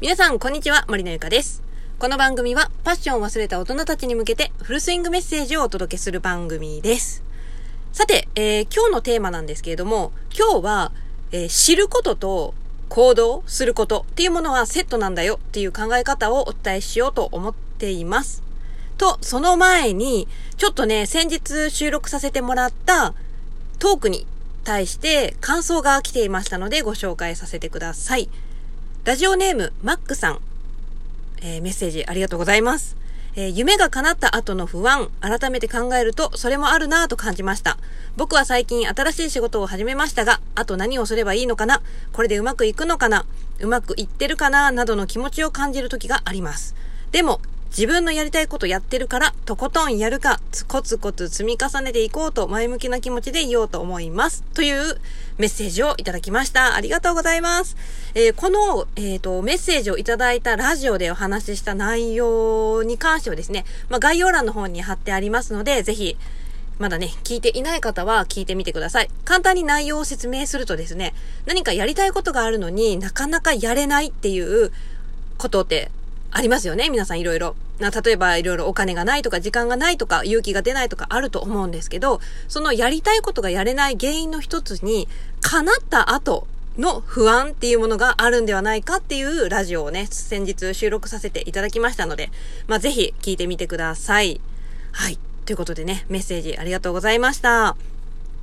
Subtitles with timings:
[0.00, 0.86] 皆さん、こんにちは。
[0.88, 1.62] 森のゆかです。
[1.98, 7.22] この番組は、パッションを忘れた大人たちに向けて、フルスイングメッセージをお届けする番組です。
[7.92, 10.92] さて、えー、今日のテーマなんですけれども、今日は、
[11.32, 12.54] えー、知ることと
[12.88, 18.42] 行動することっていうものはセットなんだよっていう考え方をお伝えしようと思っています。
[18.96, 23.12] と、その前に、ちょっとね、先日収録させてもらった
[23.78, 24.26] トークに
[24.64, 28.30] 対して感想が来ていましたのでご紹介させてください。
[29.02, 30.40] ラジオネーム、マックさん。
[31.40, 32.98] えー、メッセージありがとうございます。
[33.34, 37.78] えー、夢が叶った後の不安、改めて考えると、それもあるなぁと感じました。
[38.18, 41.80] 僕は最近新しい仕事を始めましたが、あと何をすればいいのかな？
[42.12, 43.24] これでうまくいくのかな？
[43.60, 44.70] うまくいってるかな？
[44.70, 46.74] などの気持ちを感じる時があります。
[47.10, 54.42] でも、自分のやりたいことやってるから、とことんやるか、コツコツ積み重ねていこうと前向きな気持ちでいようと思います。
[54.54, 55.00] という
[55.38, 56.74] メッセージをいただきました。
[56.74, 57.76] ありがとうございます。
[58.14, 66.16] えー、この、えっ、ー、と、メッセージをいただいたラジオでお話しした内容に関してはですね、まあ、概要欄の方に貼ってありますので、ぜひ、
[66.80, 69.10] まだね、聞いていない方は聞いてみてください。
[69.24, 71.14] 簡単に内容を説明するとですね、
[71.46, 74.72] 何かやりたいことがあるのになかなかやれないっていう
[75.38, 75.90] ことって
[76.30, 76.90] ありますよね。
[76.90, 77.56] 皆さんいろいろ。
[77.78, 85.08] な、例えばいろいろお金がないとか時間がないとか勇気が出ないとかあると思うんですけど、そのやりたいことがやれない原因の一つに、
[85.40, 86.46] 叶った後
[86.78, 92.30] の不安っていうものがあるんではないかっていうラジオをね、先日収録させていただきましたので、
[92.68, 94.40] まあ、ぜひ聞いてみてください。
[94.92, 95.18] はい。
[95.46, 97.76] ということでね、メッセージありがとうございました。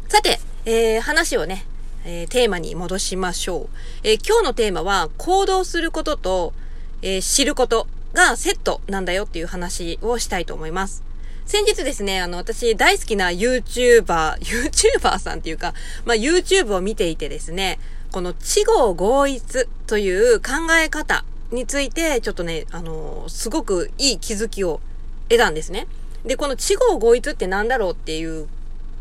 [0.09, 1.65] さて、えー、話をね、
[2.05, 3.69] えー、テーマに戻しましょう。
[4.03, 6.53] えー、今日のテーマは、行動することと、
[7.01, 11.03] えー、知ることがセットなんだよっていう話をしたいと思います。
[11.45, 14.39] 先日ですね、あの、私大好きな YouTuber、
[14.99, 15.73] YouTuber さんっていうか、
[16.05, 17.79] まあ、YouTube を見ていてですね、
[18.11, 24.81] この地合合一という考え方について、ちょっとね、あのすごくいい気づきを
[25.29, 25.87] 得たんですね。
[26.25, 28.47] で、この地合合一って何だろうっていう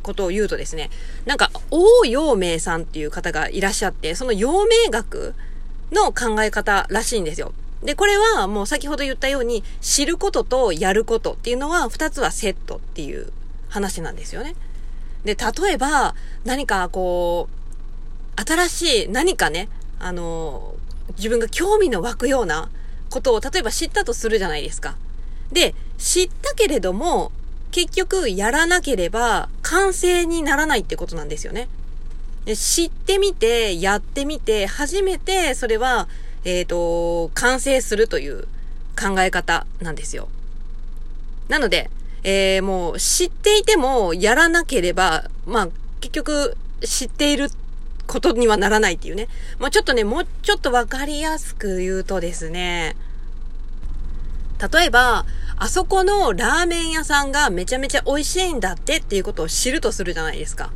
[0.02, 0.90] ことを言うとですね、
[1.24, 5.34] なんか、王陽明さんっていう方がいらっしゃって、その陽明学
[5.90, 7.52] の考え方らしいんですよ。
[7.82, 13.32] で、これはもう先ほど言ったように、知ることとやることっていうのは、二つはセットっていう
[13.69, 14.54] 話なんですよね。
[15.25, 17.48] で、例えば、何かこ
[18.36, 20.75] う、新しい何かね、あの、
[21.16, 22.70] 自分が興味の湧くような
[23.10, 24.97] ことを、例えば知ったとするじゃないですか。
[25.53, 27.32] で、知ったけれども、
[27.70, 31.69] 結局やらなければ完成にならないってことなんですよね。
[32.47, 36.09] で知ってみて、やってみて、初めてそれは
[36.46, 38.46] えっ、ー、と、完成するという
[38.96, 40.28] 考え方なんですよ。
[41.48, 41.90] なので、
[42.22, 45.68] えー、もう知っていてもやらなければ、まあ、
[46.00, 47.50] 結局知っている
[48.06, 49.26] ことにはならないっていうね。
[49.58, 52.96] まあ、ちょっとね、もうちょっとわかりやすく言うとですね、
[54.72, 60.70] 例えば、あそこのラーメン屋さんがめちゃめちゃ美味しいんだってっていうことを知るとするじゃないですか。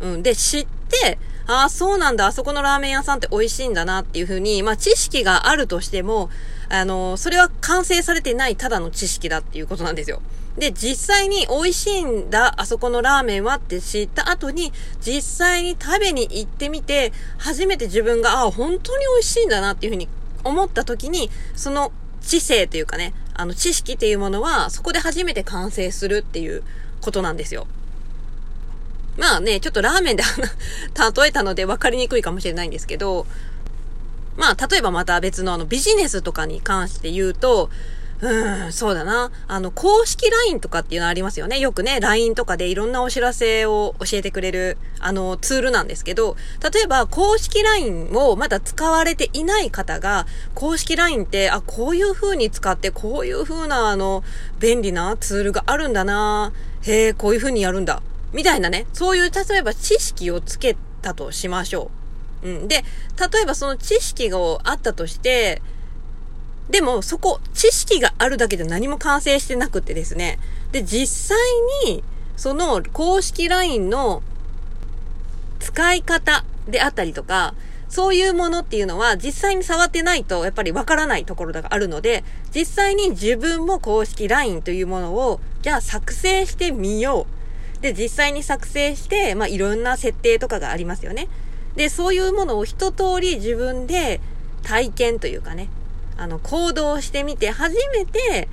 [0.00, 0.22] うん。
[0.24, 6.30] で、知って、ああ、そうなんだ、あそこのラーメン屋さんって美味しいんだなっていうふうに、まあ知識があるとしても、
[6.70, 10.22] あの、それは完成されてないただの知識だっていうことなんですよ。
[10.56, 14.72] で、実際に美味しいんだ、あそこのラーメンはって知った後に、
[15.04, 20.08] 実際に食べに行ってみて、初めて自分が、ああ、本当に美味しいんだなっていうふうに
[20.44, 26.62] 思った時に、その知性というかね、あの知識っていうものは、そこで初めて完成するっていう
[27.00, 27.66] ことなんですよ。
[29.16, 30.24] まあね、ちょっとラーメンで
[31.22, 33.26] 例えたので分かりにくいかもしれないんですけど、
[34.36, 37.70] まあ、例えばまた別のあのビジネスとかに関して言うと、
[38.20, 39.30] うん、そうだな。
[39.48, 41.58] あの、公式 LINE とかっていうのありますよね。
[41.58, 46.36] よくね、LINE とかでいろんなお知らせを教えてくれる、あの、ツールなんですけど、
[46.72, 54.24] 例えば、公式 LINE をまだ使われていない方が、公式 LINE って、あ、こういう風に使って、こういう風な、あの、
[54.58, 56.52] 便利なツールがあるんだな。
[56.82, 58.00] へえ、こういう風にやるんだ。
[58.34, 61.90] みたいなね、そういう、例えば知識をつけたとしましょ
[62.42, 62.48] う。
[62.48, 62.68] うん。
[62.68, 62.84] で、
[63.32, 65.62] 例えばその知識があったとして、
[66.68, 70.40] でもそこ、知識があるだけで何も完成してなくてですね。
[70.72, 71.38] で、実際
[71.86, 72.02] に、
[72.36, 74.22] その公式 LINE の
[75.60, 77.54] 使い方であったりとか、
[77.88, 87.33] そういうものっていうのは実際に触ってないとやっぱりわからないところがあるので、実際に自分も公式 LINE というものを、じゃあ作成してみよう。
[87.84, 91.28] で、実際に作成して、まあ、いろんな設定とかがありますよね。
[91.76, 94.22] で、そういうものを一通り自分で
[94.62, 95.68] 体験というかね、
[96.16, 98.48] あの、行動してみて、初めて、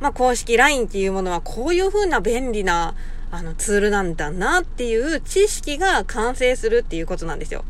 [0.00, 2.96] まあ、公式 LINE っていうものはこういう風な便利な、
[3.30, 7.64] あの、ツールなんだなっていう知識が完成するっていうことなんですよ。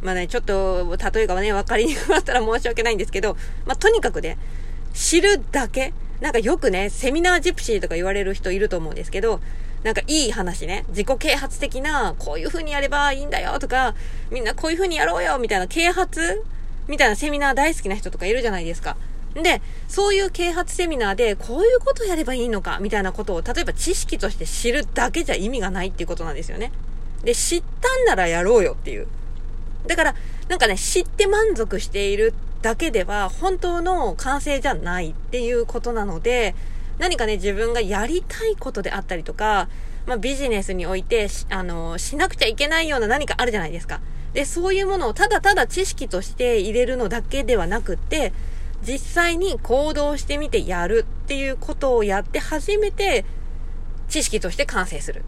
[0.00, 3.36] まあね、ちょっと、例えがね、分かりにくかったら申し訳ないんですけど、
[3.66, 4.38] まあとにかくね、
[4.94, 9.40] 知るだけなんかよくね、セミナージプシーとか言われる人いると思うんですけど、
[9.82, 13.94] なんかいい話ね、自己啓発的な、こういう風にやればいいんだよとか、
[14.30, 16.44] みんなこういう風にやろうよみたいな啓発
[16.86, 18.96] みたいなセミナー大好きな人とかいるじゃないですか。
[19.34, 26.72] で、そういう啓発セミナーで、こういうことやればいいのか、みたいなことを、例えば知識として知るだけじゃ意味がないっていうことなんですよね。
[27.22, 29.06] で、知ったんならやろうよっていう。
[29.86, 30.14] だから、
[30.48, 36.54] なんかね、知って満足しているだけでは、本当の完成じゃないっていうことなので、
[37.00, 39.68] 何かね、自分がやりたいことであったりとか、
[40.06, 44.02] まあ、ビジネスにおいて、あの、しなくちゃいけないような何かあるじゃないですか。
[44.34, 48.34] で、そういうものをただただ知識として入れるのだけではなくって、
[48.82, 53.24] 実際に行動してみてやるっていうことをやって初めて
[54.08, 55.22] 知識として完成するっ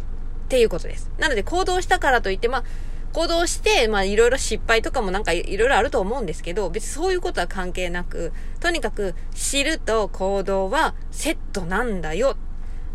[0.49, 1.11] ていうことです。
[1.19, 2.65] なので行動したからといって、まあ、
[3.13, 12.37] 行動して、まあいろいろ失敗とかもなんかいろいろあると思うんですけど、別にそういうことは関係なく、とにかく知ると行動はセットなんだよ。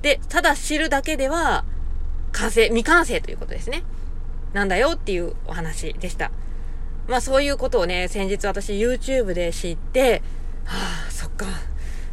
[0.02, 1.66] で、ただ知るだけでは
[2.32, 3.84] 完成、未完成ということですね。
[4.54, 6.32] なんだよっていうお話でした。
[7.08, 10.22] まあそういうことをね、先日私 YouTube で知って、
[10.66, 10.78] は
[11.08, 11.46] あ、そっか。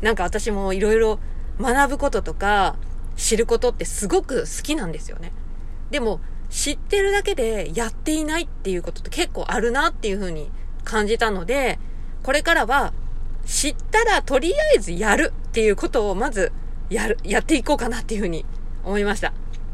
[0.03, 1.19] なんか私もいろいろ
[1.59, 2.77] 学ぶこととか
[3.17, 5.33] 知ることってすごく好きなんですよね。
[5.91, 6.21] でも
[6.55, 10.53] 知ってるだけでやっていないっていうことって結構あるなっていうふうに
[10.85, 11.81] 感じたので、
[12.23, 12.95] これからは
[13.45, 16.53] 知ったらとりあえずやるっていうことをまず
[16.91, 18.47] やる、やっていこうかなっていうふうに
[18.85, 19.33] 思いました。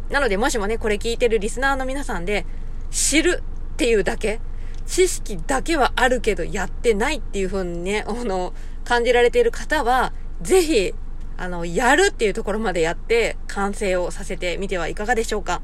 [0.08, 2.46] なのでもしもね、これ聞いてるリスナーの皆さんで
[2.90, 3.42] 知る
[3.72, 4.40] っていうだけ、
[4.86, 8.54] 知識だけはあるけどやってないっていう風にね、あの、
[8.84, 10.94] 感じられている方は、ぜひ、
[11.36, 15.60] あの、やるっていうところまでやって、完成をさせてみてはいかがでしょうか。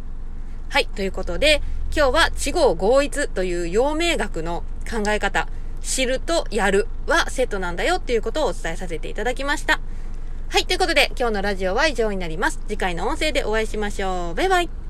[0.68, 1.62] はい、ということで、
[1.96, 5.48] 今日は地合合一という陽明学の考え方、
[5.82, 9.80] 知るとやるはセットなんだよっていうことをお伝えさせていただきました。
[10.48, 12.60] はい、ということで今日のラジオは以上になります。
[12.68, 14.34] 次回の音声でお会いしましょう。
[14.34, 14.85] バイバイ。